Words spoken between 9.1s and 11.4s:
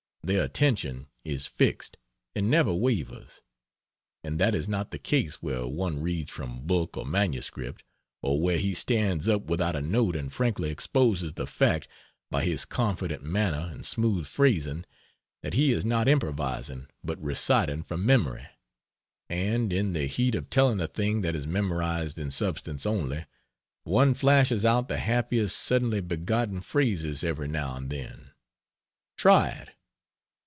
up without a note and frankly exposes